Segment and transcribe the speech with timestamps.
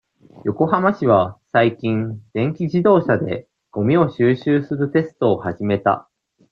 [0.45, 6.09] 横浜市は、最近、電気自動車で、ごみを収集するテストを始めた。